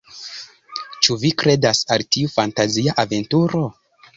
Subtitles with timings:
[1.07, 3.63] Ĉu vi kredas al tiu fantazia aventuro?